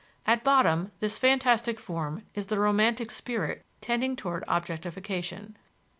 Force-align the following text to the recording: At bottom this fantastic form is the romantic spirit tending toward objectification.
At 0.25 0.43
bottom 0.43 0.91
this 0.97 1.19
fantastic 1.19 1.79
form 1.79 2.23
is 2.33 2.47
the 2.47 2.57
romantic 2.59 3.11
spirit 3.11 3.63
tending 3.81 4.15
toward 4.15 4.43
objectification. 4.47 5.55